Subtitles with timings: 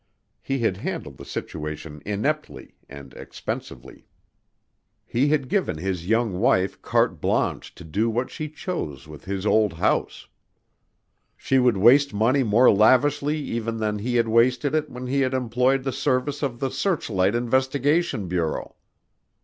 [0.41, 4.07] He had handled the situation ineptly and expensively.
[5.05, 9.45] He had given his young wife carte blanche to do what she chose with his
[9.45, 10.27] old house.
[11.37, 15.35] She would waste money more lavishly even than he had wasted it when he had
[15.35, 18.77] employed the services of the Searchlight Investigation Bureau.